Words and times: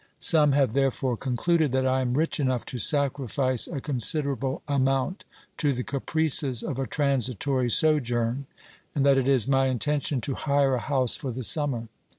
Some 0.17 0.53
have 0.53 0.73
therefore 0.73 1.15
concluded 1.15 1.71
that 1.73 1.85
I 1.85 2.01
am 2.01 2.15
rich 2.15 2.39
enough 2.39 2.65
to 2.65 2.79
sacrifice 2.79 3.67
a 3.67 3.79
considerable 3.79 4.63
amount 4.67 5.25
to 5.57 5.73
the 5.73 5.83
caprices 5.83 6.63
of 6.63 6.79
a 6.79 6.87
transitory 6.87 7.69
sojourn, 7.69 8.47
and 8.95 9.05
that 9.05 9.19
it 9.19 9.27
is 9.27 9.47
my 9.47 9.67
intention 9.67 10.19
to 10.21 10.33
hire 10.33 10.73
a 10.73 10.79
house 10.81 11.15
for 11.15 11.29
the 11.31 11.43
summer. 11.43 11.87